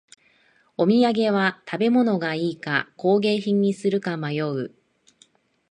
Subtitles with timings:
[0.77, 4.73] お土産は食べ物がいいか工芸品にするか迷う